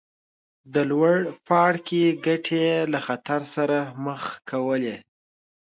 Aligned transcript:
د 0.73 0.75
لوړ 0.91 1.15
پاړکي 1.47 2.03
ګټې 2.25 2.59
یې 2.67 2.77
له 2.93 2.99
خطر 3.05 3.41
سره 3.55 3.77
مخ 4.05 4.23
کولې. 4.49 4.97